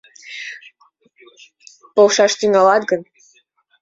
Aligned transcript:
Полшаш 1.95 2.33
тӱҥалат 2.39 2.81
гын... 2.89 3.01